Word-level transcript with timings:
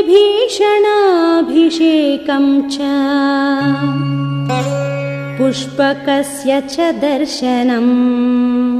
विभीषणाभिषेकं 0.00 2.70
च। 2.70 2.78
पुष्पकस्य 5.38 6.60
च 6.60 6.80
दर्शनम्। 6.80 8.79